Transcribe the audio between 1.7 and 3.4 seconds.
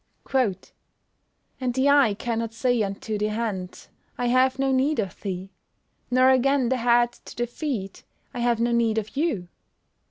the eye cannot say unto the